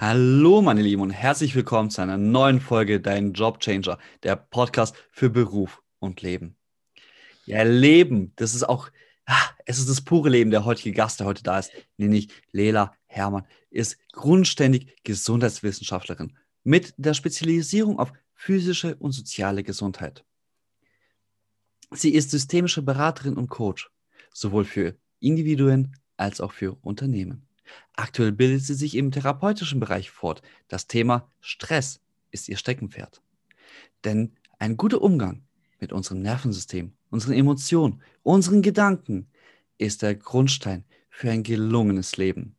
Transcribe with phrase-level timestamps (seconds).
[0.00, 5.28] Hallo meine Lieben und herzlich willkommen zu einer neuen Folge Dein Jobchanger, der Podcast für
[5.28, 6.56] Beruf und Leben.
[7.44, 8.88] Ja, Leben, das ist auch,
[9.26, 10.50] ah, es ist das pure Leben.
[10.52, 17.12] Der heutige Gast, der heute da ist, nämlich Lela Hermann, ist grundständig Gesundheitswissenschaftlerin mit der
[17.12, 20.24] Spezialisierung auf physische und soziale Gesundheit.
[21.90, 23.90] Sie ist systemische Beraterin und Coach,
[24.32, 27.49] sowohl für Individuen als auch für Unternehmen.
[27.94, 30.42] Aktuell bildet sie sich im therapeutischen Bereich fort.
[30.68, 32.00] Das Thema Stress
[32.30, 33.22] ist ihr Steckenpferd.
[34.04, 35.42] Denn ein guter Umgang
[35.80, 39.28] mit unserem Nervensystem, unseren Emotionen, unseren Gedanken
[39.78, 42.56] ist der Grundstein für ein gelungenes Leben.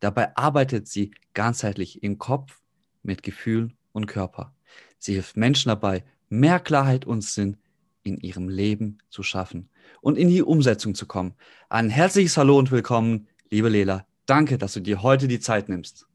[0.00, 2.60] Dabei arbeitet sie ganzheitlich im Kopf,
[3.02, 4.54] mit Gefühlen und Körper.
[4.98, 7.56] Sie hilft Menschen dabei, mehr Klarheit und Sinn
[8.02, 9.68] in ihrem Leben zu schaffen
[10.00, 11.34] und in die Umsetzung zu kommen.
[11.68, 14.06] Ein herzliches Hallo und willkommen, liebe Lela.
[14.26, 16.06] Danke, dass du dir heute die Zeit nimmst.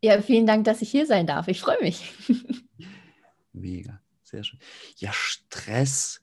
[0.00, 1.48] Ja, vielen Dank, dass ich hier sein darf.
[1.48, 2.12] Ich freue mich.
[3.52, 4.60] Mega, sehr schön.
[4.96, 6.20] Ja, Stress.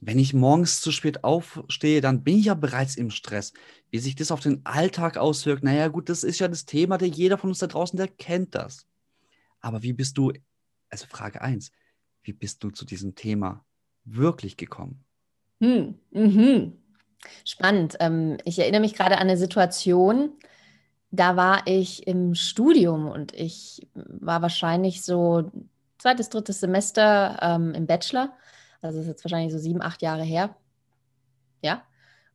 [0.00, 3.52] Wenn ich morgens zu spät aufstehe, dann bin ich ja bereits im Stress.
[3.90, 7.06] Wie sich das auf den Alltag auswirkt, naja, gut, das ist ja das Thema, der
[7.06, 8.88] jeder von uns da draußen, der kennt das.
[9.60, 10.32] Aber wie bist du,
[10.90, 11.70] also Frage 1,
[12.24, 13.64] wie bist du zu diesem Thema
[14.04, 15.04] wirklich gekommen?
[15.60, 16.82] Hm, mhm.
[17.44, 17.96] Spannend.
[18.00, 20.32] Ähm, ich erinnere mich gerade an eine Situation,
[21.12, 25.52] da war ich im Studium und ich war wahrscheinlich so
[25.98, 28.32] zweites, drittes Semester ähm, im Bachelor.
[28.80, 30.56] Also das ist jetzt wahrscheinlich so sieben, acht Jahre her.
[31.62, 31.82] Ja.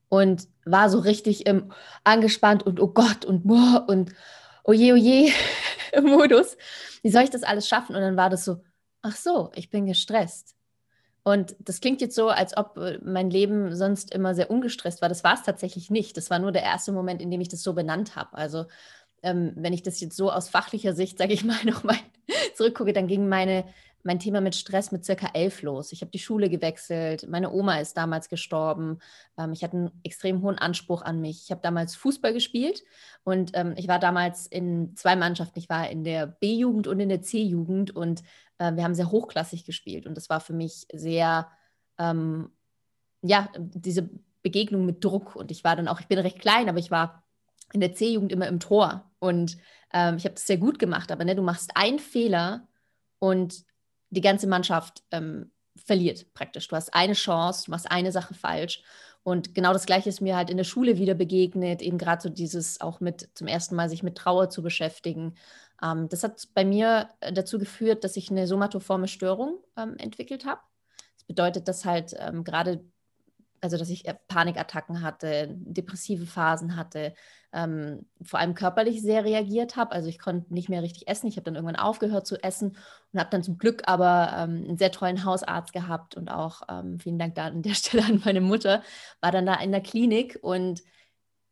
[0.10, 1.74] Und war so richtig im
[2.04, 4.14] angespannt und oh Gott und boah und
[4.64, 5.32] oje, oje
[6.02, 6.56] Modus.
[7.02, 7.96] Wie soll ich das alles schaffen?
[7.96, 8.64] Und dann war das so,
[9.02, 10.57] ach so, ich bin gestresst.
[11.28, 15.10] Und das klingt jetzt so, als ob äh, mein Leben sonst immer sehr ungestresst war.
[15.10, 16.16] Das war es tatsächlich nicht.
[16.16, 18.34] Das war nur der erste Moment, in dem ich das so benannt habe.
[18.38, 18.64] Also
[19.24, 21.98] ähm, wenn ich das jetzt so aus fachlicher Sicht, sage ich mal, nochmal
[22.58, 23.66] zurückgucke, dann ging meine,
[24.04, 25.92] mein Thema mit Stress mit circa elf los.
[25.92, 27.28] Ich habe die Schule gewechselt.
[27.30, 29.00] Meine Oma ist damals gestorben.
[29.38, 31.44] Ähm, ich hatte einen extrem hohen Anspruch an mich.
[31.44, 32.84] Ich habe damals Fußball gespielt
[33.24, 35.60] und ähm, ich war damals in zwei Mannschaften.
[35.60, 38.24] Ich war in der B-Jugend und in der C-Jugend und
[38.60, 41.48] äh, wir haben sehr hochklassig gespielt und das war für mich sehr,
[41.98, 42.50] ähm,
[43.22, 44.10] ja, diese
[44.42, 47.27] Begegnung mit Druck und ich war dann auch, ich bin recht klein, aber ich war
[47.74, 49.58] in der C-Jugend immer im Tor und
[49.94, 52.68] ähm, ich habe das sehr gut gemacht, aber ne, du machst einen Fehler
[53.20, 53.66] und
[54.10, 56.68] die ganze Mannschaft ähm, verliert praktisch.
[56.68, 58.84] Du hast eine Chance, du machst eine Sache falsch.
[59.24, 62.30] Und genau das Gleiche ist mir halt in der Schule wieder begegnet, eben gerade so
[62.30, 65.36] dieses auch mit zum ersten Mal sich mit Trauer zu beschäftigen.
[65.84, 70.46] Ähm, das hat bei mir äh, dazu geführt, dass ich eine somatoforme Störung ähm, entwickelt
[70.46, 70.62] habe.
[71.16, 72.86] Das bedeutet, dass halt ähm, gerade,
[73.62, 77.14] also dass ich äh, Panikattacken hatte, depressive Phasen hatte,
[77.54, 79.92] ähm, vor allem körperlich sehr reagiert habe.
[79.92, 81.28] Also ich konnte nicht mehr richtig essen.
[81.28, 82.78] Ich habe dann irgendwann aufgehört zu essen
[83.14, 87.00] und habe dann zum Glück aber ähm, einen sehr tollen Hausarzt gehabt und auch ähm,
[87.00, 88.84] vielen Dank da an der Stelle an meine Mutter,
[89.22, 90.82] war dann da in der Klinik und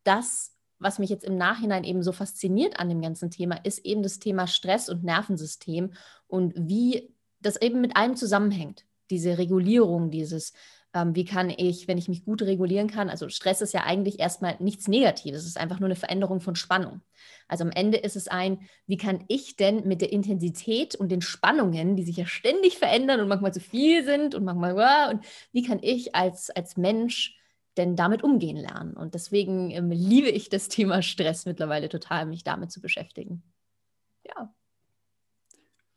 [0.04, 4.04] das was mich jetzt im Nachhinein eben so fasziniert an dem ganzen Thema, ist eben
[4.04, 5.94] das Thema Stress und Nervensystem
[6.28, 8.86] und wie das eben mit allem zusammenhängt.
[9.10, 10.54] Diese Regulierung, dieses,
[10.95, 14.19] ähm, wie kann ich, wenn ich mich gut regulieren kann, also Stress ist ja eigentlich
[14.19, 17.01] erstmal nichts Negatives, es ist einfach nur eine Veränderung von Spannung.
[17.47, 21.22] Also am Ende ist es ein, wie kann ich denn mit der Intensität und den
[21.22, 25.63] Spannungen, die sich ja ständig verändern und manchmal zu viel sind und manchmal, und wie
[25.63, 27.38] kann ich als, als Mensch
[27.77, 28.94] denn damit umgehen lernen.
[28.94, 33.44] Und deswegen ähm, liebe ich das Thema Stress mittlerweile total, mich damit zu beschäftigen.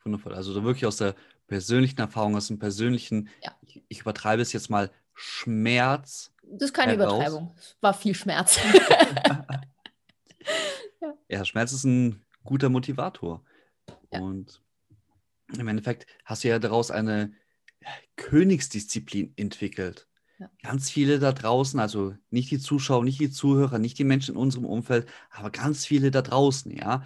[0.08, 0.34] Wundervoll.
[0.34, 1.14] Also wirklich aus der
[1.46, 3.54] persönlichen Erfahrung, aus dem persönlichen, ja.
[3.62, 6.32] ich, ich, übertreibe es jetzt mal, Schmerz.
[6.42, 7.14] Das ist keine heraus.
[7.14, 7.54] Übertreibung.
[7.58, 8.58] Es war viel Schmerz.
[11.00, 11.14] ja.
[11.28, 13.42] ja, Schmerz ist ein guter Motivator.
[14.12, 14.20] Ja.
[14.20, 14.62] Und
[15.56, 17.32] im Endeffekt hast du ja daraus eine
[18.16, 20.06] Königsdisziplin entwickelt.
[20.38, 20.50] Ja.
[20.62, 24.40] Ganz viele da draußen, also nicht die Zuschauer, nicht die Zuhörer, nicht die Menschen in
[24.40, 27.02] unserem Umfeld, aber ganz viele da draußen, ja.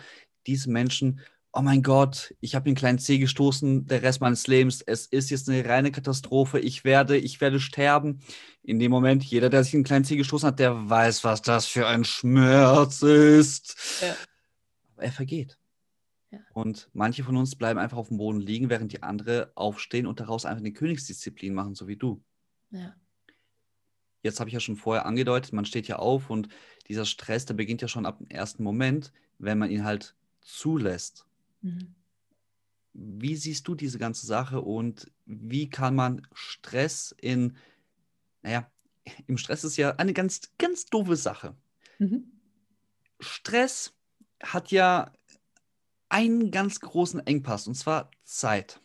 [0.47, 1.21] Diese Menschen,
[1.53, 5.31] oh mein Gott, ich habe den kleinen Zeh gestoßen, der Rest meines Lebens, es ist
[5.31, 8.21] jetzt eine reine Katastrophe, ich werde, ich werde sterben.
[8.63, 11.67] In dem Moment, jeder, der sich einen kleinen Zeh gestoßen hat, der weiß, was das
[11.67, 13.77] für ein Schmerz ist.
[14.01, 14.15] Ja.
[14.95, 15.59] Aber er vergeht.
[16.31, 16.39] Ja.
[16.55, 20.21] Und manche von uns bleiben einfach auf dem Boden liegen, während die andere aufstehen und
[20.21, 22.23] daraus einfach eine Königsdisziplin machen, so wie du.
[22.71, 22.95] Ja.
[24.23, 26.49] Jetzt habe ich ja schon vorher angedeutet, man steht ja auf und
[26.89, 31.27] dieser Stress, der beginnt ja schon ab dem ersten Moment, wenn man ihn halt zulässt.
[31.63, 31.95] Mhm.
[32.95, 37.57] Wie siehst du diese ganze Sache und wie kann man Stress in,
[38.43, 38.71] naja,
[39.27, 41.57] im Stress ist ja eine ganz, ganz doofe Sache.
[41.99, 42.31] Mhm.
[43.19, 43.95] Stress
[44.43, 45.13] hat ja
[46.09, 48.81] einen ganz großen Engpass und zwar Zeit.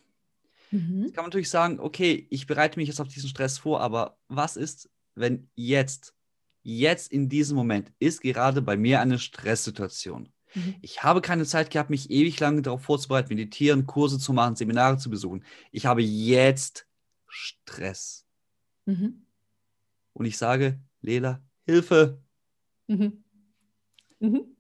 [0.72, 1.04] Mhm.
[1.04, 4.18] Jetzt kann man natürlich sagen, okay, ich bereite mich jetzt auf diesen Stress vor, aber
[4.28, 6.16] was ist, wenn jetzt,
[6.64, 10.32] jetzt in diesem Moment ist gerade bei mir eine Stresssituation?
[10.58, 10.76] Mhm.
[10.82, 14.98] Ich habe keine Zeit gehabt, mich ewig lange darauf vorzubereiten, meditieren, Kurse zu machen, Seminare
[14.98, 15.44] zu besuchen.
[15.72, 16.88] Ich habe jetzt
[17.28, 18.26] Stress.
[18.86, 19.26] Mhm.
[20.14, 22.20] Und ich sage, Lela, Hilfe.
[22.88, 23.24] Mhm.
[24.20, 24.58] Mhm.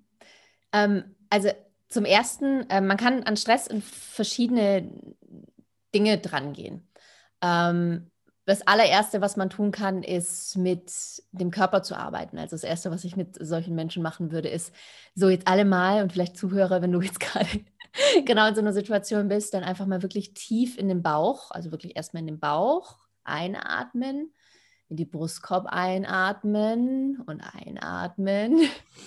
[0.72, 1.50] Ähm, also
[1.90, 4.92] zum Ersten, äh, man kann an Stress in verschiedene
[5.96, 6.88] Dinge drangehen.
[7.42, 8.12] Ähm,
[8.48, 10.90] das allererste, was man tun kann, ist mit
[11.34, 12.38] dem Körper zu arbeiten.
[12.38, 14.74] Also das erste, was ich mit solchen Menschen machen würde, ist
[15.16, 17.50] so jetzt alle mal und vielleicht Zuhörer, wenn du jetzt gerade
[18.26, 21.72] genau in so einer Situation bist, dann einfach mal wirklich tief in den Bauch, also
[21.72, 22.96] wirklich erstmal in den Bauch
[23.26, 24.32] einatmen,
[24.88, 28.62] in die Brustkorb einatmen und einatmen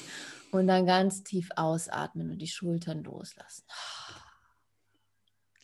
[0.53, 3.65] und dann ganz tief ausatmen und die Schultern loslassen.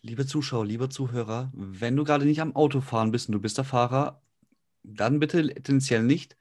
[0.07, 3.65] Liebe Zuschauer, lieber Zuhörer, wenn du gerade nicht am Autofahren bist und du bist der
[3.65, 4.23] Fahrer,
[4.85, 6.37] dann bitte tendenziell nicht.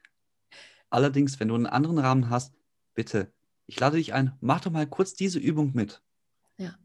[0.92, 2.54] Allerdings, wenn du einen anderen Rahmen hast,
[2.94, 3.34] bitte,
[3.66, 6.04] ich lade dich ein, mach doch mal kurz diese Übung mit.
[6.60, 6.78] Ja.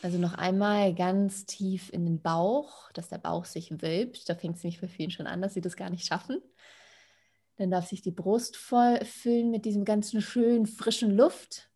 [0.00, 4.26] Also noch einmal ganz tief in den Bauch, dass der Bauch sich wölbt.
[4.30, 6.40] Da fängt es nämlich für vielen schon an, dass sie das gar nicht schaffen.
[7.56, 11.68] Dann darf sich die Brust voll füllen mit diesem ganzen schönen, frischen Luft.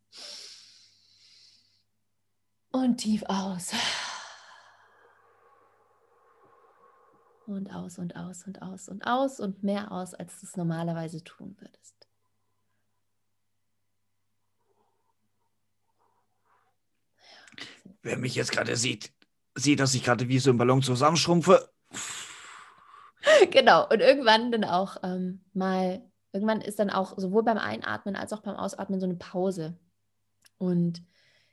[2.71, 3.73] Und tief aus.
[7.53, 11.23] Und aus und aus und aus und aus und mehr aus, als du es normalerweise
[11.23, 12.07] tun würdest.
[18.03, 19.11] Wer mich jetzt gerade sieht,
[19.55, 21.69] sieht, dass ich gerade wie so ein Ballon zusammenschrumpfe.
[23.51, 26.01] Genau, und irgendwann dann auch ähm, mal,
[26.31, 29.77] irgendwann ist dann auch sowohl beim Einatmen als auch beim Ausatmen so eine Pause.
[30.57, 31.03] Und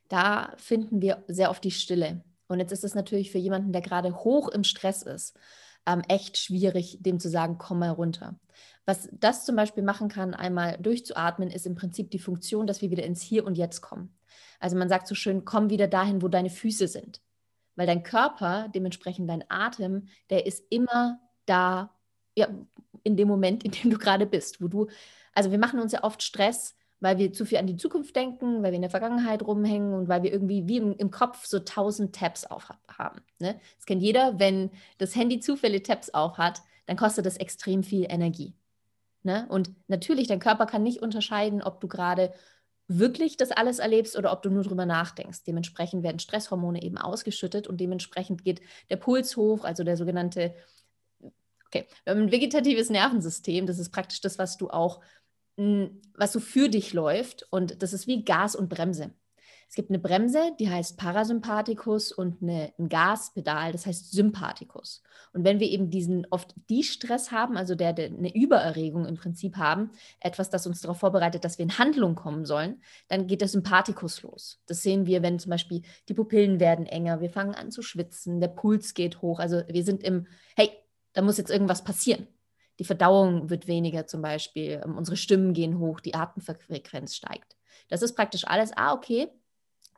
[0.07, 2.23] da finden wir sehr oft die Stille.
[2.47, 5.37] Und jetzt ist es natürlich für jemanden, der gerade hoch im Stress ist,
[5.89, 8.39] ähm, echt schwierig, dem zu sagen, komm mal runter.
[8.85, 12.91] Was das zum Beispiel machen kann, einmal durchzuatmen, ist im Prinzip die Funktion, dass wir
[12.91, 14.15] wieder ins Hier und Jetzt kommen.
[14.59, 17.21] Also man sagt so schön, komm wieder dahin, wo deine Füße sind.
[17.75, 21.95] Weil dein Körper, dementsprechend dein Atem, der ist immer da,
[22.35, 22.47] ja,
[23.03, 24.87] in dem Moment, in dem du gerade bist, wo du,
[25.33, 28.61] also wir machen uns ja oft Stress, weil wir zu viel an die Zukunft denken,
[28.61, 31.59] weil wir in der Vergangenheit rumhängen und weil wir irgendwie wie im, im Kopf so
[31.59, 33.21] tausend Tabs auf haben.
[33.39, 33.59] Ne?
[33.77, 38.05] Das kennt jeder, wenn das Handy zufällig Tabs auf hat, dann kostet das extrem viel
[38.09, 38.53] Energie.
[39.23, 39.45] Ne?
[39.49, 42.33] Und natürlich, dein Körper kann nicht unterscheiden, ob du gerade
[42.87, 45.43] wirklich das alles erlebst oder ob du nur drüber nachdenkst.
[45.45, 50.55] Dementsprechend werden Stresshormone eben ausgeschüttet und dementsprechend geht der Puls hoch, also der sogenannte,
[51.67, 55.01] okay, wir haben ein vegetatives Nervensystem, das ist praktisch das, was du auch
[56.15, 57.47] was so für dich läuft.
[57.51, 59.11] Und das ist wie Gas und Bremse.
[59.69, 65.03] Es gibt eine Bremse, die heißt Parasympathikus und eine, ein Gaspedal, das heißt Sympathikus.
[65.31, 69.15] Und wenn wir eben diesen oft die Stress haben, also der, der, eine Übererregung im
[69.15, 69.91] Prinzip haben,
[70.21, 74.23] etwas, das uns darauf vorbereitet, dass wir in Handlung kommen sollen, dann geht der Sympathikus
[74.23, 74.59] los.
[74.65, 78.41] Das sehen wir, wenn zum Beispiel die Pupillen werden enger, wir fangen an zu schwitzen,
[78.41, 79.37] der Puls geht hoch.
[79.37, 80.71] Also wir sind im, hey,
[81.13, 82.27] da muss jetzt irgendwas passieren.
[82.79, 87.57] Die Verdauung wird weniger zum Beispiel, ähm, unsere Stimmen gehen hoch, die Atemfrequenz steigt.
[87.89, 89.29] Das ist praktisch alles, ah, okay,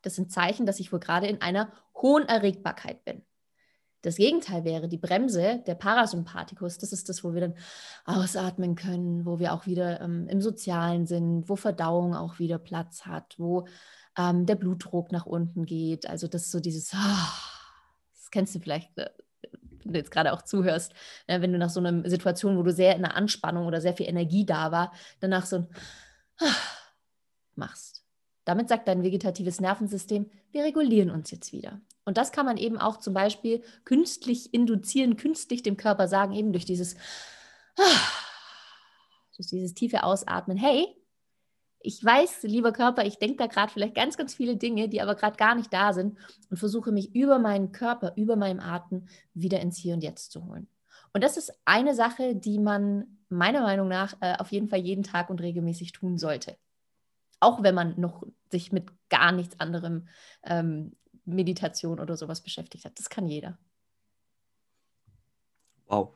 [0.01, 3.23] das sind Zeichen, dass ich wohl gerade in einer hohen Erregbarkeit bin.
[4.01, 6.79] Das Gegenteil wäre die Bremse, der Parasympathikus.
[6.79, 7.55] Das ist das, wo wir dann
[8.05, 13.05] ausatmen können, wo wir auch wieder ähm, im Sozialen sind, wo Verdauung auch wieder Platz
[13.05, 13.67] hat, wo
[14.17, 16.09] ähm, der Blutdruck nach unten geht.
[16.09, 17.31] Also das ist so dieses, ah,
[18.15, 19.11] das kennst du vielleicht, äh,
[19.83, 20.93] du jetzt gerade auch zuhörst,
[21.27, 23.93] äh, wenn du nach so einer Situation, wo du sehr in der Anspannung oder sehr
[23.93, 25.67] viel Energie da war, danach so ein
[27.55, 28.03] machst.
[28.45, 31.79] Damit sagt dein vegetatives Nervensystem, wir regulieren uns jetzt wieder.
[32.05, 36.51] Und das kann man eben auch zum Beispiel künstlich induzieren, künstlich dem Körper sagen, eben
[36.51, 36.95] durch dieses,
[39.37, 40.95] durch dieses tiefe Ausatmen, hey,
[41.83, 45.15] ich weiß, lieber Körper, ich denke da gerade vielleicht ganz, ganz viele Dinge, die aber
[45.15, 46.17] gerade gar nicht da sind
[46.49, 50.45] und versuche mich über meinen Körper, über meinem Atem wieder ins Hier und Jetzt zu
[50.45, 50.67] holen.
[51.13, 55.03] Und das ist eine Sache, die man meiner Meinung nach äh, auf jeden Fall jeden
[55.03, 56.57] Tag und regelmäßig tun sollte.
[57.39, 60.07] Auch wenn man noch sich mit gar nichts anderem
[60.43, 60.95] ähm,
[61.25, 62.97] Meditation oder sowas beschäftigt hat.
[62.99, 63.57] Das kann jeder.
[65.87, 66.15] Wow.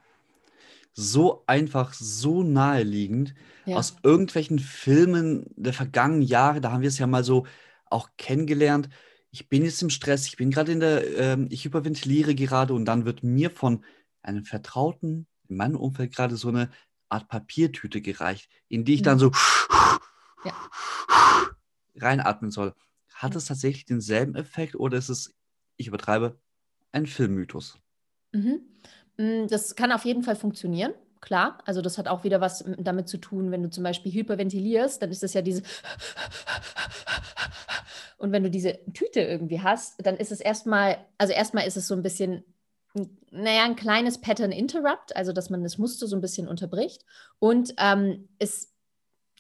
[0.98, 3.36] So einfach, so naheliegend.
[3.66, 3.76] Ja.
[3.78, 7.46] Aus irgendwelchen Filmen der vergangenen Jahre, da haben wir es ja mal so
[7.86, 8.90] auch kennengelernt.
[9.32, 12.86] Ich bin jetzt im Stress, ich bin gerade in der, ähm, ich hyperventiliere gerade und
[12.86, 13.84] dann wird mir von
[14.22, 16.72] einem Vertrauten in meinem Umfeld gerade so eine
[17.10, 19.20] Art Papiertüte gereicht, in die ich dann mhm.
[19.20, 19.32] so
[20.46, 20.54] ja.
[21.98, 22.74] reinatmen soll.
[23.14, 25.34] Hat es tatsächlich denselben Effekt oder ist es,
[25.78, 26.40] ich übertreibe,
[26.92, 27.78] ein Filmmythos?
[28.32, 28.62] Mhm.
[29.18, 30.94] Mm, das kann auf jeden Fall funktionieren.
[31.22, 35.02] Klar, also das hat auch wieder was damit zu tun, wenn du zum Beispiel hyperventilierst,
[35.02, 35.64] dann ist das ja diese
[38.18, 41.88] und wenn du diese Tüte irgendwie hast, dann ist es erstmal, also erstmal ist es
[41.88, 42.44] so ein bisschen,
[43.32, 47.04] naja, ein kleines Pattern Interrupt, also dass man das Muster so ein bisschen unterbricht
[47.40, 48.76] und ähm, es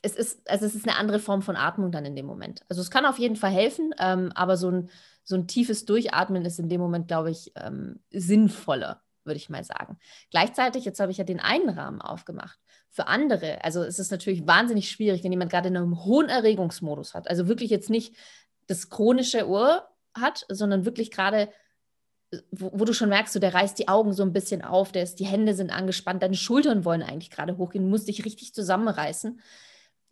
[0.05, 2.62] es ist, also es ist eine andere Form von Atmung dann in dem Moment.
[2.70, 4.89] Also es kann auf jeden Fall helfen, ähm, aber so ein,
[5.24, 9.63] so ein tiefes Durchatmen ist in dem Moment, glaube ich, ähm, sinnvoller, würde ich mal
[9.63, 9.98] sagen.
[10.29, 12.60] Gleichzeitig, jetzt habe ich ja den einen Rahmen aufgemacht.
[12.89, 17.13] Für andere, also es ist natürlich wahnsinnig schwierig, wenn jemand gerade in einem hohen Erregungsmodus
[17.13, 18.15] hat, also wirklich jetzt nicht
[18.67, 21.50] das chronische Ohr hat, sondern wirklich gerade
[22.51, 25.03] wo, wo, du schon merkst, so, der reißt die Augen so ein bisschen auf, der
[25.03, 28.53] ist, die Hände sind angespannt, deine Schultern wollen eigentlich gerade hochgehen, du musst dich richtig
[28.53, 29.39] zusammenreißen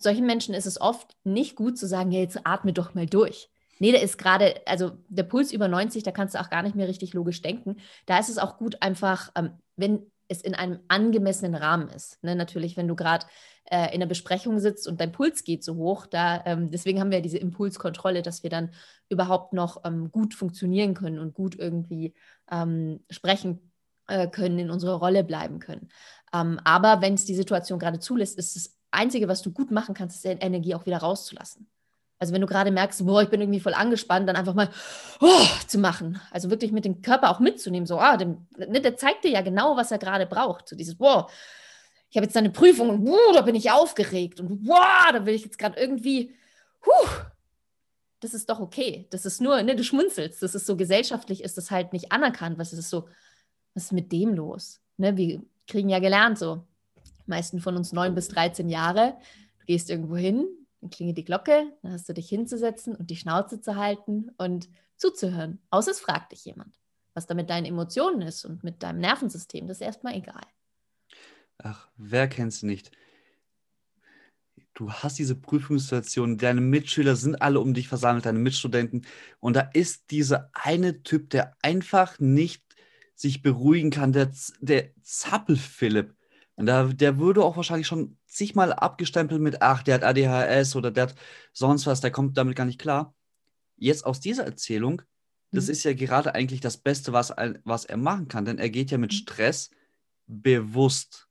[0.03, 3.49] solchen Menschen ist es oft nicht gut zu sagen, ja, jetzt atme doch mal durch.
[3.83, 6.73] Nee, der ist gerade, also der Puls über 90, da kannst du auch gar nicht
[6.73, 7.75] mehr richtig logisch denken.
[8.05, 12.23] Da ist es auch gut, einfach, ähm, wenn es in einem angemessenen Rahmen ist.
[12.23, 12.33] Ne?
[12.33, 13.25] Natürlich, wenn du gerade
[13.65, 17.11] äh, in einer Besprechung sitzt und dein Puls geht so hoch, da, ähm, deswegen haben
[17.11, 18.71] wir diese Impulskontrolle, dass wir dann
[19.09, 22.13] überhaupt noch ähm, gut funktionieren können und gut irgendwie
[22.49, 23.73] ähm, sprechen
[24.07, 25.89] äh, können, in unserer Rolle bleiben können.
[26.33, 29.93] Ähm, aber wenn es die Situation gerade zulässt, ist es Einzige, was du gut machen
[29.93, 31.67] kannst, ist, Energie auch wieder rauszulassen.
[32.19, 34.69] Also wenn du gerade merkst, boah, ich bin irgendwie voll angespannt, dann einfach mal
[35.19, 36.21] oh, zu machen.
[36.31, 37.85] Also wirklich mit dem Körper auch mitzunehmen.
[37.85, 40.69] So, ah, dem, ne, der zeigt dir ja genau, was er gerade braucht.
[40.69, 41.29] So dieses, boah,
[42.09, 45.33] ich habe jetzt eine Prüfung und wow, da bin ich aufgeregt und wow, da will
[45.33, 46.33] ich jetzt gerade irgendwie,
[46.85, 47.09] huh,
[48.19, 49.07] das ist doch okay.
[49.09, 50.41] Das ist nur, ne, du schmunzelst.
[50.41, 52.57] Das ist so gesellschaftlich, ist das halt nicht anerkannt.
[52.57, 53.07] Was ist so,
[53.73, 54.79] was ist mit dem los?
[54.97, 56.65] Ne, wir kriegen ja gelernt so,
[57.25, 59.17] meisten von uns neun bis 13 Jahre.
[59.59, 60.47] Du gehst irgendwo hin,
[60.83, 64.69] dann klingelt die Glocke, dann hast du dich hinzusetzen und die Schnauze zu halten und
[64.97, 65.59] zuzuhören.
[65.69, 66.77] Außer es fragt dich jemand.
[67.13, 70.43] Was da mit deinen Emotionen ist und mit deinem Nervensystem, das ist erstmal egal.
[71.59, 72.91] Ach, wer kennt es nicht?
[74.73, 79.05] Du hast diese Prüfungssituation, deine Mitschüler sind alle um dich versammelt, deine Mitstudenten,
[79.39, 82.63] und da ist dieser eine Typ, der einfach nicht
[83.15, 86.15] sich beruhigen kann, der, der Zappel-Philipp
[86.55, 91.03] da, der würde auch wahrscheinlich schon zigmal abgestempelt mit, ach, der hat ADHS oder der
[91.03, 91.15] hat
[91.51, 93.15] sonst was, der kommt damit gar nicht klar.
[93.75, 95.01] Jetzt aus dieser Erzählung,
[95.51, 95.71] das mhm.
[95.71, 97.33] ist ja gerade eigentlich das Beste, was,
[97.63, 99.17] was er machen kann, denn er geht ja mit mhm.
[99.17, 99.71] Stress
[100.27, 101.27] bewusst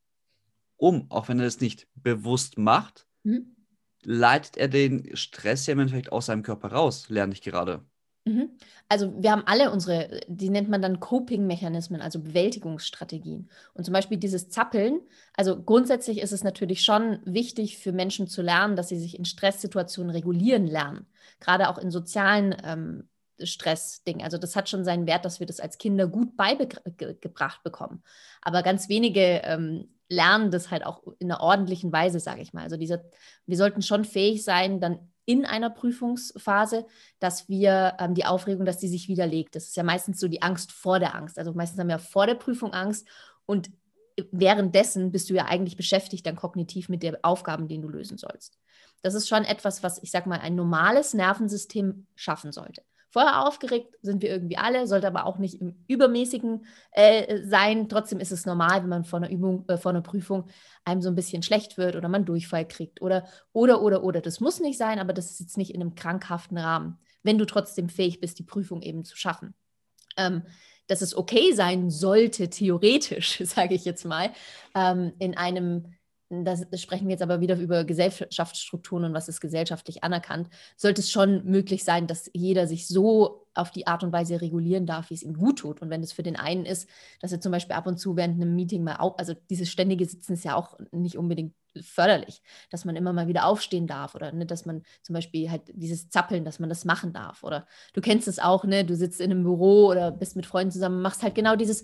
[0.77, 3.55] um, auch wenn er es nicht bewusst macht, mhm.
[4.03, 7.87] leitet er den Stress ja im Endeffekt aus seinem Körper raus, lerne ich gerade.
[8.25, 8.51] Mhm.
[8.89, 13.51] Also wir haben alle unsere, die nennt man dann Coping-Mechanismen, also Bewältigungsstrategien.
[13.75, 15.01] Und zum Beispiel dieses Zappeln,
[15.35, 19.25] also grundsätzlich ist es natürlich schon wichtig für Menschen zu lernen, dass sie sich in
[19.25, 21.07] Stresssituationen regulieren lernen.
[21.41, 23.09] Gerade auch in sozialen ähm,
[23.43, 24.23] Stressdingen.
[24.23, 28.05] Also das hat schon seinen Wert, dass wir das als Kinder gut beigebracht bekommen.
[28.41, 32.63] Aber ganz wenige ähm, lernen das halt auch in einer ordentlichen Weise, sage ich mal.
[32.63, 33.05] Also diese,
[33.47, 36.87] wir sollten schon fähig sein, dann in einer Prüfungsphase,
[37.19, 39.55] dass wir ähm, die Aufregung, dass die sich widerlegt.
[39.55, 41.39] Das ist ja meistens so die Angst vor der Angst.
[41.39, 43.07] Also meistens haben wir vor der Prüfung Angst
[43.47, 43.71] und
[44.31, 48.59] währenddessen bist du ja eigentlich beschäftigt dann kognitiv mit den Aufgaben, die du lösen sollst.
[49.03, 52.83] Das ist schon etwas, was ich sage mal ein normales Nervensystem schaffen sollte.
[53.13, 57.91] Vorher aufgeregt sind wir irgendwie alle, sollte aber auch nicht im Übermäßigen äh, sein.
[57.91, 60.49] Trotzdem ist es normal, wenn man vor einer Übung, äh, vor einer Prüfung
[60.87, 64.23] einem so ein bisschen schlecht wird oder man Durchfall kriegt oder, oder, oder, oder.
[64.23, 67.45] Das muss nicht sein, aber das ist jetzt nicht in einem krankhaften Rahmen, wenn du
[67.45, 69.53] trotzdem fähig bist, die Prüfung eben zu schaffen.
[70.17, 70.45] Ähm,
[70.87, 74.31] dass es okay sein sollte, theoretisch, sage ich jetzt mal,
[74.75, 75.93] ähm, in einem
[76.33, 81.11] das sprechen wir jetzt aber wieder über Gesellschaftsstrukturen und was ist gesellschaftlich anerkannt, sollte es
[81.11, 85.15] schon möglich sein, dass jeder sich so auf die Art und Weise regulieren darf, wie
[85.15, 85.83] es ihm gut tut.
[85.83, 86.89] Und wenn es für den einen ist,
[87.21, 90.07] dass er zum Beispiel ab und zu während einem Meeting mal, auf, also dieses ständige
[90.07, 94.33] Sitzen ist ja auch nicht unbedingt förderlich, dass man immer mal wieder aufstehen darf oder
[94.33, 97.43] ne, dass man zum Beispiel halt dieses Zappeln, dass man das machen darf.
[97.45, 100.73] Oder du kennst es auch, ne, du sitzt in einem Büro oder bist mit Freunden
[100.73, 101.83] zusammen, machst halt genau dieses,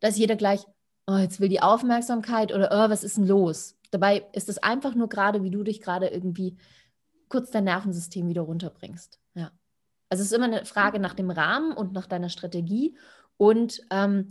[0.00, 0.64] dass jeder gleich
[1.06, 3.76] oh, jetzt will die Aufmerksamkeit oder oh, was ist denn los?
[3.90, 6.56] Dabei ist es einfach nur gerade, wie du dich gerade irgendwie
[7.28, 9.20] kurz dein Nervensystem wieder runterbringst.
[9.34, 9.52] Ja.
[10.08, 12.96] Also es ist immer eine Frage nach dem Rahmen und nach deiner Strategie
[13.36, 14.28] und ähm,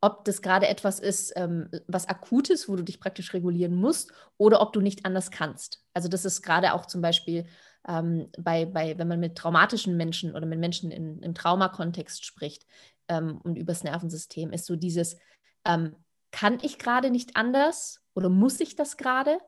[0.00, 4.60] ob das gerade etwas ist, ähm, was akutes, wo du dich praktisch regulieren musst, oder
[4.60, 5.82] ob du nicht anders kannst.
[5.94, 7.46] Also das ist gerade auch zum Beispiel
[7.88, 12.66] ähm, bei, bei, wenn man mit traumatischen Menschen oder mit Menschen in, im Traumakontext spricht
[13.08, 15.16] ähm, und übers Nervensystem, ist so dieses,
[15.66, 15.96] ähm,
[16.30, 19.38] kann ich gerade nicht anders oder muss ich das gerade?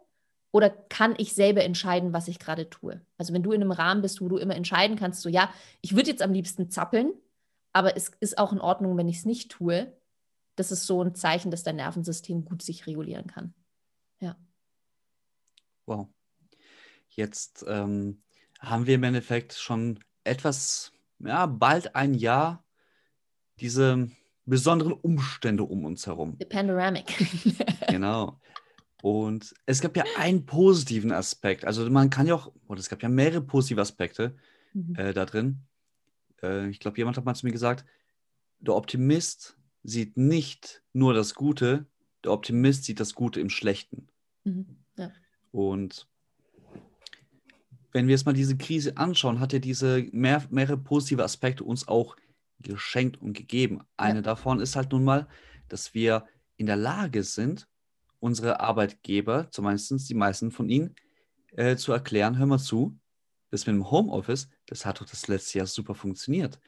[0.50, 3.04] Oder kann ich selber entscheiden, was ich gerade tue?
[3.18, 5.94] Also wenn du in einem Rahmen bist, wo du immer entscheiden kannst, so ja, ich
[5.94, 7.12] würde jetzt am liebsten zappeln,
[7.72, 9.92] aber es ist auch in Ordnung, wenn ich es nicht tue.
[10.56, 13.54] Das ist so ein Zeichen, dass dein Nervensystem gut sich regulieren kann.
[14.20, 14.36] Ja.
[15.84, 16.08] Wow.
[17.10, 18.22] Jetzt ähm,
[18.58, 22.64] haben wir im Endeffekt schon etwas, ja, bald ein Jahr
[23.60, 24.10] diese
[24.48, 26.36] besonderen Umstände um uns herum.
[26.38, 27.06] The Panoramic.
[27.88, 28.40] genau.
[29.02, 31.64] Und es gab ja einen positiven Aspekt.
[31.64, 34.36] Also man kann ja auch, oder es gab ja mehrere positive Aspekte
[34.72, 34.94] mhm.
[34.96, 35.60] äh, da drin.
[36.42, 37.84] Äh, ich glaube, jemand hat mal zu mir gesagt,
[38.60, 41.86] der Optimist sieht nicht nur das Gute,
[42.24, 44.08] der Optimist sieht das Gute im Schlechten.
[44.44, 44.78] Mhm.
[44.96, 45.12] Ja.
[45.52, 46.08] Und
[47.92, 51.86] wenn wir jetzt mal diese Krise anschauen, hat ja diese mehr, mehrere positive Aspekte uns
[51.88, 52.16] auch
[52.60, 53.80] geschenkt und gegeben.
[53.96, 54.22] Eine ja.
[54.22, 55.28] davon ist halt nun mal,
[55.68, 57.68] dass wir in der Lage sind,
[58.20, 60.94] unsere Arbeitgeber, zumindest die meisten von ihnen,
[61.52, 62.98] äh, zu erklären, hör mal zu,
[63.50, 66.60] das mit dem Homeoffice, das hat doch das letzte Jahr super funktioniert.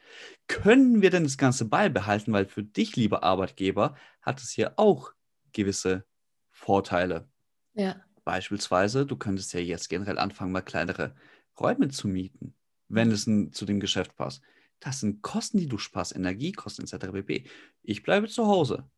[0.47, 2.33] Können wir denn das Ganze beibehalten?
[2.33, 5.11] Weil für dich, lieber Arbeitgeber, hat es hier auch
[5.53, 6.05] gewisse
[6.49, 7.29] Vorteile.
[7.73, 8.01] Ja.
[8.23, 11.15] Beispielsweise, du könntest ja jetzt generell anfangen, mal kleinere
[11.59, 12.55] Räume zu mieten,
[12.87, 14.41] wenn es zu dem Geschäft passt.
[14.81, 17.11] Das sind Kosten, die du sparst, Energiekosten etc.
[17.11, 17.45] pp.
[17.83, 18.89] Ich bleibe zu Hause.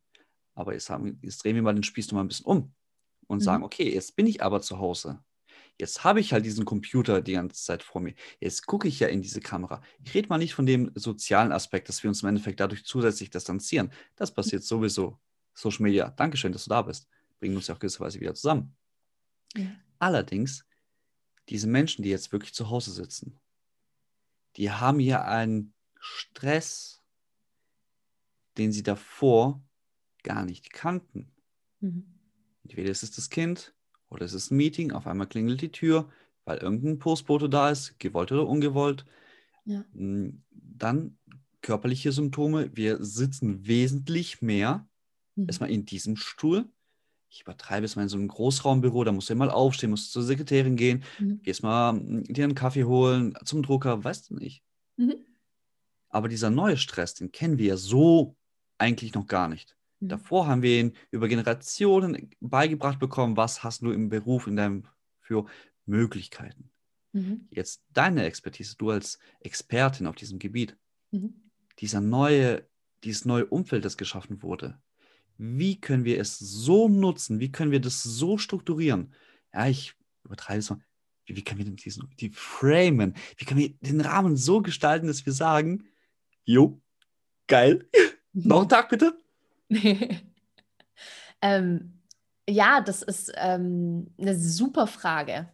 [0.55, 2.73] Aber jetzt, haben, jetzt drehen wir mal den Spieß noch mal ein bisschen um
[3.27, 3.43] und mhm.
[3.43, 5.23] sagen, okay, jetzt bin ich aber zu Hause.
[5.77, 8.13] Jetzt habe ich halt diesen Computer die ganze Zeit vor mir.
[8.39, 9.81] Jetzt gucke ich ja in diese Kamera.
[10.03, 13.29] Ich rede mal nicht von dem sozialen Aspekt, dass wir uns im Endeffekt dadurch zusätzlich
[13.29, 13.91] distanzieren.
[14.15, 15.19] Das passiert sowieso.
[15.53, 17.07] Social Media, Dankeschön, dass du da bist.
[17.39, 18.75] Bringen uns ja auch gewisserweise wieder zusammen.
[19.55, 19.65] Ja.
[19.99, 20.65] Allerdings,
[21.49, 23.39] diese Menschen, die jetzt wirklich zu Hause sitzen,
[24.55, 27.03] die haben ja einen Stress,
[28.57, 29.63] den sie davor
[30.23, 31.31] gar nicht kannten.
[31.79, 32.05] Mhm.
[32.63, 33.73] Entweder ist es das Kind
[34.09, 36.09] oder es ist ein Meeting, auf einmal klingelt die Tür,
[36.45, 39.05] weil irgendein Postbote da ist, gewollt oder ungewollt.
[39.65, 39.85] Ja.
[39.93, 41.17] Mm, dann
[41.61, 42.69] körperliche Symptome.
[42.75, 44.87] Wir sitzen wesentlich mehr
[45.35, 45.47] mhm.
[45.47, 46.69] erstmal in diesem Stuhl.
[47.33, 50.21] Ich übertreibe es mal in so einem Großraumbüro, da musst du mal aufstehen, musst zur
[50.21, 51.41] Sekretärin gehen, mhm.
[51.41, 54.61] gehst mal mm, dir einen Kaffee holen, zum Drucker, weißt du nicht.
[54.97, 55.15] Mhm.
[56.09, 58.35] Aber dieser neue Stress, den kennen wir ja so
[58.77, 59.75] eigentlich noch gar nicht.
[59.99, 60.09] Mhm.
[60.09, 64.83] Davor haben wir ihn über Generationen beigebracht bekommen, was hast du im Beruf, in deinem
[65.19, 65.47] für
[65.87, 66.69] Möglichkeiten.
[67.13, 67.47] Mhm.
[67.49, 70.77] Jetzt deine Expertise, du als Expertin auf diesem Gebiet,
[71.09, 71.49] mhm.
[71.79, 72.67] dieser neue,
[73.03, 74.79] dieses neue Umfeld, das geschaffen wurde,
[75.43, 77.41] wie können wir es so nutzen?
[77.41, 79.13] Wie können wir das so strukturieren?
[79.53, 80.79] Ja, ich übertreibe es mal.
[81.25, 83.13] Wie, wie können wir denn diesen, die framen?
[83.35, 85.85] Wie können wir den Rahmen so gestalten, dass wir sagen,
[86.45, 86.81] jo,
[87.47, 87.89] geil,
[88.31, 89.17] noch einen Tag bitte?
[91.41, 91.99] ähm,
[92.49, 95.49] ja, das ist ähm, eine super Frage.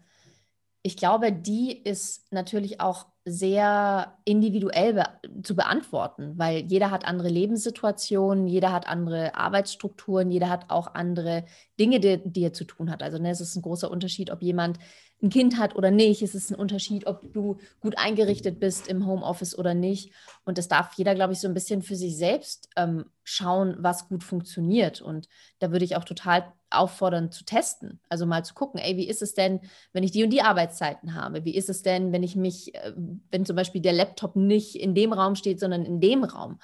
[0.84, 5.06] Ich glaube, die ist natürlich auch sehr individuell be
[5.44, 11.46] zu beantworten, weil jeder hat andere Lebenssituationen, jeder hat andere Arbeitsstrukturen, jeder hat auch andere
[11.80, 13.02] Dinge, die, die er zu tun hat.
[13.02, 14.78] Also ne, es ist ein großer Unterschied, ob jemand
[15.22, 16.22] ein Kind hat oder nicht.
[16.22, 20.14] Es ist ein Unterschied, ob du gut eingerichtet bist im Homeoffice oder nicht.
[20.46, 24.08] Und das darf jeder, glaube ich, so ein bisschen für sich selbst ähm, schauen, was
[24.08, 25.02] gut funktioniert.
[25.02, 25.28] Und
[25.60, 28.00] da würde ich auch total auffordern zu testen.
[28.10, 29.62] Also mal zu gucken, ey, wie ist es denn,
[29.92, 31.44] wenn ich die und die Arbeitszeiten habe?
[31.46, 32.94] Wie ist es denn, wenn ich mich, äh,
[33.32, 36.60] wenn zum Beispiel der Laptop nicht in dem Raum steht, sondern in dem Raum?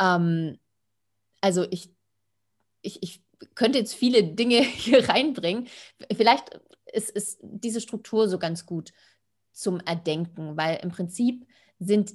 [0.00, 0.58] Ähm,
[1.40, 1.94] also ich,
[2.82, 3.22] ich, ich
[3.54, 5.68] könnte jetzt viele Dinge hier reinbringen.
[6.14, 6.60] Vielleicht
[6.92, 8.92] ist, ist diese Struktur so ganz gut
[9.52, 11.46] zum Erdenken, weil im Prinzip
[11.78, 12.14] sind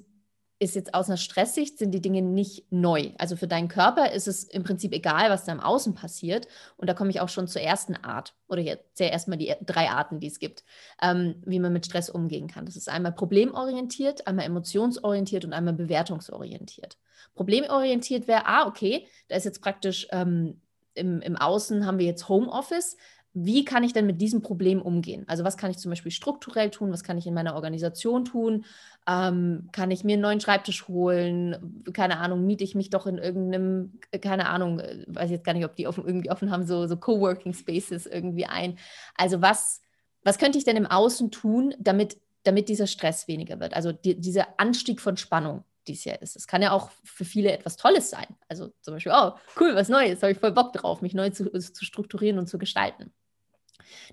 [0.57, 3.11] ist jetzt aus einer Stresssicht, sind die Dinge nicht neu.
[3.17, 6.47] Also für deinen Körper ist es im Prinzip egal, was da im Außen passiert.
[6.77, 9.89] Und da komme ich auch schon zur ersten Art oder jetzt sehr erstmal die drei
[9.89, 10.63] Arten, die es gibt,
[11.01, 12.65] ähm, wie man mit Stress umgehen kann.
[12.65, 16.97] Das ist einmal problemorientiert, einmal emotionsorientiert und einmal bewertungsorientiert.
[17.33, 20.61] Problemorientiert wäre, ah, okay, da ist jetzt praktisch ähm,
[20.95, 22.97] im, im Außen haben wir jetzt Homeoffice
[23.37, 25.25] wie kann ich denn mit diesem Problem umgehen?
[25.27, 26.93] Also was kann ich zum Beispiel strukturell tun?
[26.93, 28.63] Was kann ich in meiner Organisation tun?
[29.07, 31.83] Ähm, kann ich mir einen neuen Schreibtisch holen?
[31.91, 35.51] Keine Ahnung, miete ich mich doch in irgendeinem, äh, keine Ahnung, äh, weiß jetzt gar
[35.51, 38.77] nicht, ob die offen, irgendwie offen haben, so, so Coworking Spaces irgendwie ein.
[39.17, 39.81] Also was,
[40.23, 43.73] was könnte ich denn im Außen tun, damit, damit dieser Stress weniger wird?
[43.73, 46.35] Also die, dieser Anstieg von Spannung, die es ja ist.
[46.35, 48.27] Es kann ja auch für viele etwas Tolles sein.
[48.47, 51.51] Also zum Beispiel, oh, cool, was Neues, habe ich voll Bock drauf, mich neu zu,
[51.51, 53.13] zu strukturieren und zu gestalten.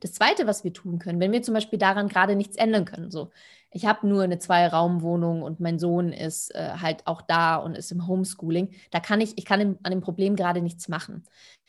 [0.00, 3.10] Das Zweite, was wir tun können, wenn wir zum Beispiel daran gerade nichts ändern können,
[3.10, 3.30] so,
[3.70, 7.90] ich habe nur eine Zwei-Raum-Wohnung und mein Sohn ist äh, halt auch da und ist
[7.90, 11.24] im Homeschooling, da kann ich, ich kann im, an dem Problem gerade nichts machen.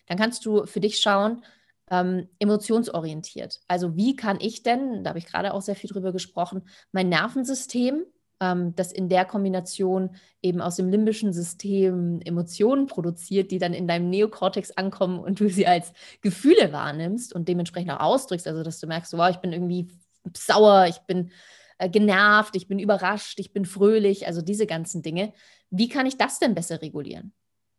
[0.07, 1.43] Dann kannst du für dich schauen,
[1.89, 3.61] ähm, emotionsorientiert.
[3.67, 7.09] Also wie kann ich denn, da habe ich gerade auch sehr viel drüber gesprochen, mein
[7.09, 8.03] Nervensystem
[8.43, 13.88] ähm, das in der Kombination eben aus dem limbischen System Emotionen produziert, die dann in
[13.88, 18.47] deinem Neokortex ankommen und du sie als Gefühle wahrnimmst und dementsprechend auch ausdrückst.
[18.47, 19.88] Also, dass du merkst, wow, ich bin irgendwie
[20.36, 21.32] sauer, ich bin
[21.77, 25.34] äh, genervt, ich bin überrascht, ich bin fröhlich, also diese ganzen Dinge.
[25.69, 27.34] Wie kann ich das denn besser regulieren?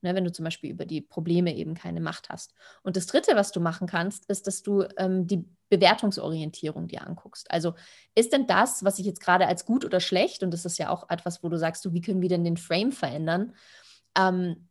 [0.05, 2.55] ne, wenn du zum Beispiel über die Probleme eben keine Macht hast.
[2.83, 5.45] Und das Dritte, was du machen kannst, ist, dass du ähm, die
[5.77, 7.51] Bewertungsorientierung dir anguckst.
[7.51, 7.75] Also
[8.15, 10.91] ist denn das, was ich jetzt gerade als gut oder schlecht, und das ist ja
[10.91, 13.55] auch etwas, wo du sagst, du, wie können wir denn den Frame verändern?
[14.17, 14.69] Ähm,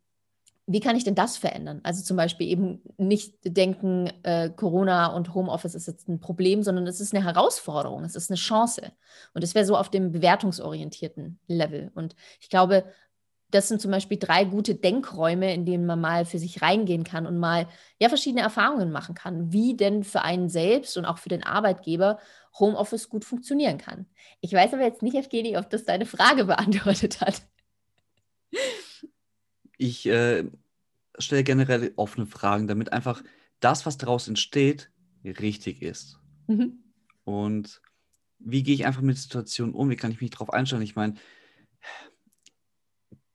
[0.65, 1.81] wie kann ich denn das verändern?
[1.83, 6.87] Also zum Beispiel eben nicht denken, äh, Corona und Homeoffice ist jetzt ein Problem, sondern
[6.87, 8.93] es ist eine Herausforderung, es ist eine Chance.
[9.33, 11.91] Und es wäre so auf dem bewertungsorientierten Level.
[11.95, 12.85] Und ich glaube,
[13.53, 17.27] das sind zum Beispiel drei gute Denkräume, in denen man mal für sich reingehen kann
[17.27, 17.67] und mal
[17.99, 22.19] ja verschiedene Erfahrungen machen kann, wie denn für einen selbst und auch für den Arbeitgeber
[22.59, 24.07] Homeoffice gut funktionieren kann.
[24.41, 27.43] Ich weiß aber jetzt nicht, Evgeny, ob das deine Frage beantwortet hat.
[29.77, 30.45] Ich äh,
[31.19, 33.23] stelle generell offene Fragen, damit einfach
[33.59, 34.89] das, was daraus entsteht,
[35.23, 36.19] richtig ist.
[36.47, 36.83] Mhm.
[37.23, 37.81] Und
[38.39, 39.89] wie gehe ich einfach mit Situationen um?
[39.89, 40.81] Wie kann ich mich darauf einstellen?
[40.81, 41.15] Ich meine,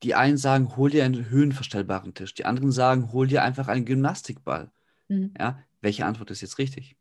[0.03, 2.33] die einen sagen, hol dir einen höhenverstellbaren Tisch.
[2.33, 4.71] Die anderen sagen, hol dir einfach einen Gymnastikball.
[5.07, 5.33] Mhm.
[5.37, 6.95] Ja, welche Antwort ist jetzt richtig?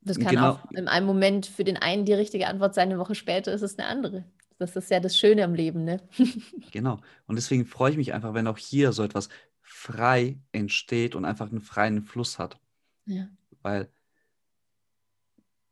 [0.00, 0.52] Das kann genau.
[0.52, 3.62] auch in einem Moment für den einen die richtige Antwort sein, eine Woche später ist
[3.62, 4.24] es eine andere.
[4.58, 6.00] Das ist ja das Schöne am Leben, ne?
[6.72, 6.98] genau.
[7.26, 9.28] Und deswegen freue ich mich einfach, wenn auch hier so etwas
[9.60, 12.58] frei entsteht und einfach einen freien Fluss hat.
[13.06, 13.28] Ja.
[13.62, 13.88] Weil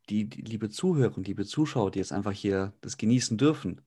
[0.09, 3.81] die, die liebe Zuhörer und liebe Zuschauer, die jetzt einfach hier das genießen dürfen,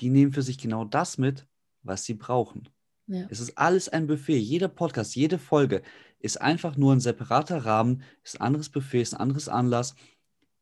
[0.00, 1.46] die nehmen für sich genau das mit,
[1.82, 2.68] was sie brauchen.
[3.06, 3.26] Ja.
[3.28, 4.38] Es ist alles ein Buffet.
[4.38, 5.82] Jeder Podcast, jede Folge
[6.18, 9.94] ist einfach nur ein separater Rahmen, ist ein anderes Buffet, ist ein anderes Anlass,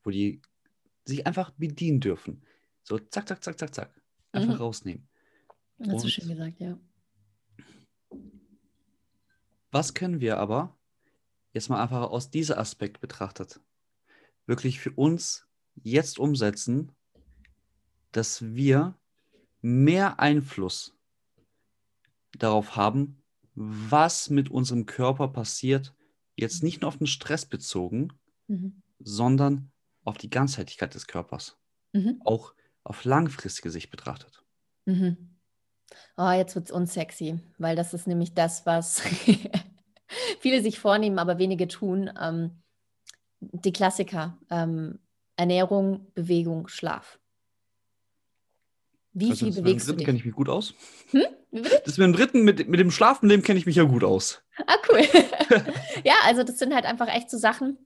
[0.03, 0.41] wo die
[1.05, 2.43] sich einfach bedienen dürfen.
[2.83, 4.03] So zack, zack, zack, zack, zack.
[4.33, 4.61] Einfach mhm.
[4.61, 5.09] rausnehmen.
[5.87, 6.79] Hast du schön gesagt, ja.
[9.71, 10.79] Was können wir aber
[11.53, 13.61] jetzt mal einfach aus diesem Aspekt betrachtet
[14.49, 16.91] wirklich für uns jetzt umsetzen,
[18.11, 18.98] dass wir
[19.61, 20.97] mehr Einfluss
[22.39, 23.23] darauf haben,
[23.55, 25.95] was mit unserem Körper passiert,
[26.37, 28.13] jetzt nicht nur auf den Stress bezogen,
[28.47, 28.83] mhm.
[28.99, 29.73] sondern
[30.05, 31.59] auf die Ganzheitlichkeit des Körpers.
[31.93, 32.21] Mhm.
[32.25, 34.45] Auch auf langfristige Sicht betrachtet.
[34.87, 35.39] Mhm.
[36.17, 39.01] Oh, jetzt wird es unsexy, weil das ist nämlich das, was
[40.41, 42.11] viele sich vornehmen, aber wenige tun.
[42.21, 42.63] Ähm,
[43.41, 44.39] die Klassiker.
[44.51, 44.99] Ähm,
[45.37, 47.21] Ernährung, Bewegung, Schlaf.
[49.19, 50.05] Wie also viel bewegst du dich?
[50.05, 50.75] kenne ich mich gut aus.
[51.11, 51.25] Hm?
[51.85, 54.43] Das mit dem dritten, mit, mit dem Schlafenleben kenne ich mich ja gut aus.
[54.67, 55.01] Ah, cool.
[56.05, 57.79] ja, also das sind halt einfach echt so Sachen.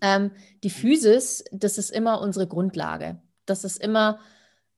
[0.00, 0.30] Ähm,
[0.62, 3.20] die Physis, das ist immer unsere Grundlage.
[3.46, 4.18] Das ist immer,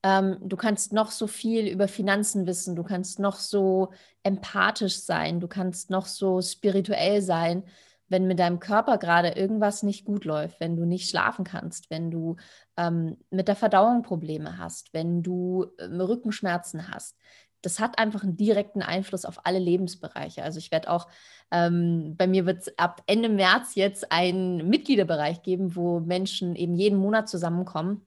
[0.03, 5.41] ähm, du kannst noch so viel über Finanzen wissen, du kannst noch so empathisch sein,
[5.41, 7.63] du kannst noch so spirituell sein
[8.09, 12.11] wenn mit deinem Körper gerade irgendwas nicht gut läuft, wenn du nicht schlafen kannst, wenn
[12.11, 12.37] du
[12.77, 17.17] ähm, mit der Verdauung Probleme hast, wenn du ähm, Rückenschmerzen hast,
[17.63, 20.45] das hat einfach einen direkten Einfluss auf alle Lebensbereiche.
[20.45, 21.09] Also ich werde auch,
[21.51, 26.77] ähm, bei mir wird es ab Ende März jetzt einen Mitgliederbereich geben, wo Menschen eben
[26.77, 28.03] jeden Monat zusammenkommen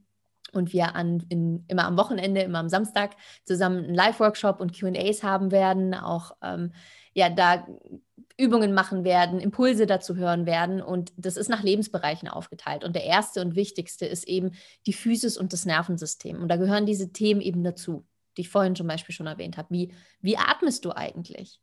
[0.53, 5.23] und wir an, in, immer am Wochenende, immer am Samstag zusammen einen Live-Workshop und QAs
[5.23, 6.71] haben werden, auch ähm,
[7.13, 7.67] ja, da
[8.39, 10.81] Übungen machen werden, Impulse dazu hören werden.
[10.81, 12.83] Und das ist nach Lebensbereichen aufgeteilt.
[12.83, 14.51] Und der erste und wichtigste ist eben
[14.85, 16.41] die Physis und das Nervensystem.
[16.41, 18.05] Und da gehören diese Themen eben dazu,
[18.37, 19.67] die ich vorhin zum Beispiel schon erwähnt habe.
[19.71, 21.59] Wie, wie atmest du eigentlich?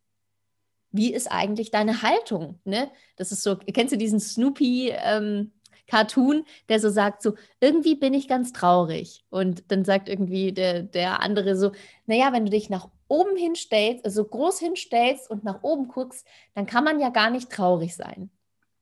[0.92, 2.60] Wie ist eigentlich deine Haltung?
[2.64, 2.90] Ne?
[3.16, 4.92] Das ist so, kennst du diesen Snoopy?
[4.94, 5.52] Ähm,
[5.86, 9.24] Cartoon, der so sagt, so, irgendwie bin ich ganz traurig.
[9.30, 11.72] Und dann sagt irgendwie der, der andere so,
[12.06, 16.66] naja, wenn du dich nach oben hinstellst, also groß hinstellst und nach oben guckst, dann
[16.66, 18.30] kann man ja gar nicht traurig sein.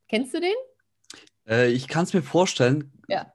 [0.08, 0.54] Kennst du den?
[1.46, 2.92] Äh, ich kann es mir vorstellen.
[3.08, 3.32] Ja.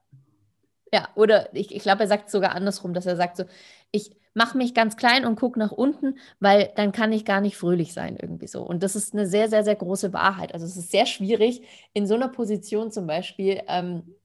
[0.91, 3.45] Ja, oder ich, ich glaube, er sagt sogar andersrum, dass er sagt so,
[3.91, 7.57] ich, mache mich ganz klein und gucke nach unten, weil dann kann ich gar nicht
[7.57, 8.61] fröhlich sein irgendwie so.
[8.63, 10.53] Und das ist eine sehr, sehr, sehr große Wahrheit.
[10.53, 11.61] Also es ist sehr schwierig,
[11.93, 14.15] in so einer Position zum Beispiel, ähm,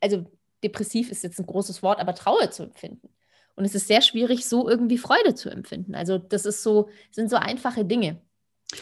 [0.00, 0.24] also
[0.62, 3.08] depressiv ist jetzt ein großes Wort, aber Trauer zu empfinden.
[3.54, 5.94] Und es ist sehr schwierig, so irgendwie Freude zu empfinden.
[5.94, 8.20] Also das ist so, sind so einfache Dinge,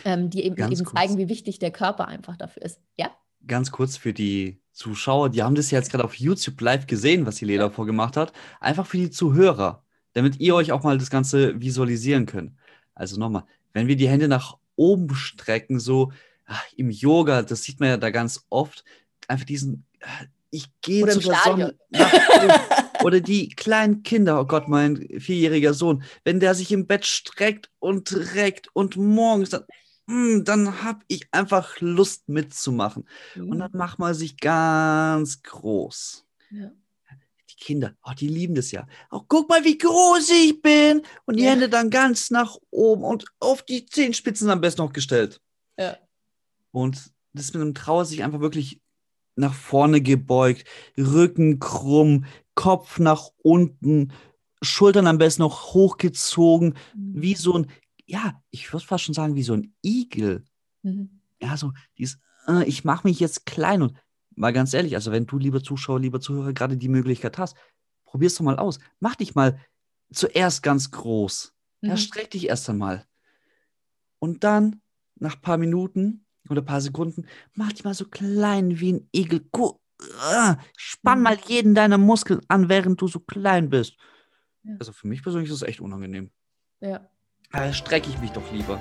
[0.04, 2.80] ähm, die eben, eben zeigen, wie wichtig der Körper einfach dafür ist.
[2.96, 3.11] Ja?
[3.46, 7.37] Ganz kurz für die Zuschauer, die haben das jetzt gerade auf YouTube live gesehen, was
[7.37, 8.33] die Leda vorgemacht hat.
[8.61, 12.52] Einfach für die Zuhörer, damit ihr euch auch mal das Ganze visualisieren könnt.
[12.94, 16.12] Also nochmal, wenn wir die Hände nach oben strecken, so
[16.46, 18.85] ach, im Yoga, das sieht man ja da ganz oft,
[19.28, 19.85] einfach diesen,
[20.50, 21.78] ich gehe zu der Sonne.
[23.02, 27.70] Oder die kleinen Kinder, oh Gott, mein vierjähriger Sohn, wenn der sich im Bett streckt
[27.78, 29.64] und reckt und morgens dann,
[30.06, 33.08] hm, dann habe ich einfach Lust mitzumachen.
[33.34, 33.48] Mhm.
[33.48, 36.26] Und dann macht man sich ganz groß.
[36.50, 36.72] Ja.
[37.48, 38.86] Die Kinder, oh, die lieben das ja.
[39.10, 41.02] Oh, guck mal, wie groß ich bin.
[41.24, 41.52] Und die ja.
[41.52, 45.40] Hände dann ganz nach oben und auf die Zehenspitzen am besten noch gestellt.
[45.78, 45.96] Ja.
[46.72, 48.80] Und das mit einem Trauer sich einfach wirklich
[49.40, 50.64] nach vorne gebeugt,
[50.96, 52.24] Rücken krumm,
[52.55, 54.12] Kopf nach unten,
[54.62, 57.22] Schultern am besten noch hochgezogen, mhm.
[57.22, 57.66] wie so ein,
[58.05, 60.44] ja, ich würde fast schon sagen, wie so ein Igel.
[60.83, 61.20] Mhm.
[61.40, 63.94] Ja, so dieses, äh, ich mache mich jetzt klein und
[64.37, 67.57] mal ganz ehrlich, also wenn du, lieber Zuschauer, lieber Zuhörer, gerade die Möglichkeit hast,
[68.05, 68.79] probier's doch mal aus.
[68.98, 69.59] Mach dich mal
[70.12, 71.55] zuerst ganz groß.
[71.81, 71.88] Mhm.
[71.88, 73.07] Ja, streck dich erst einmal.
[74.18, 74.83] Und dann,
[75.16, 79.09] nach ein paar Minuten, oder ein paar Sekunden, mach dich mal so klein wie ein
[79.12, 79.48] Igel.
[80.18, 81.24] Ah, spann mhm.
[81.24, 83.96] mal jeden deiner Muskeln an, während du so klein bist.
[84.62, 84.76] Ja.
[84.79, 86.31] Also für mich persönlich ist das echt unangenehm.
[86.81, 87.09] Ja.
[87.53, 88.81] Da strecke ich mich doch lieber.